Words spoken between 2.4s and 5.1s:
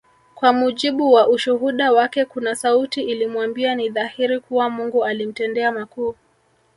sauti ilimwambia ni dhahiri kuwa Mungu